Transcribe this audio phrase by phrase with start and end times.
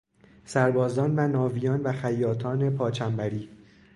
[0.45, 3.49] سربازان و ناویان و خیاطان پا چنبری